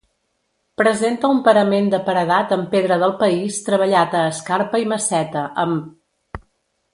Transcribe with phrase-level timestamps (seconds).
[0.81, 6.43] Presenta un parament de paredat amb pedra del país treballat a escarpa i maceta, amb.